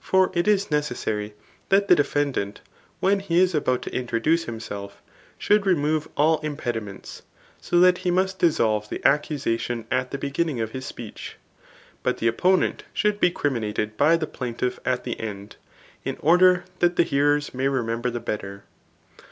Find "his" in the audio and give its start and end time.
10.72-10.84